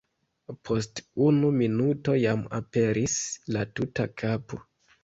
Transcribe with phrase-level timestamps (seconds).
[0.69, 3.21] Post unu minuto jam aperis
[3.55, 4.67] la tuta kapo.